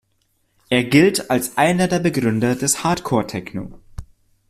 Er 0.69 0.83
gilt 0.83 1.29
als 1.29 1.57
einer 1.59 1.87
der 1.87 1.99
Begründer 1.99 2.55
des 2.55 2.83
Hardcore 2.83 3.27
Techno. 3.27 3.79